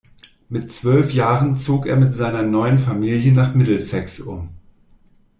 [0.49, 4.49] Mit zwölf Jahren zog er mit seiner neuen Familie nach Middlesex um.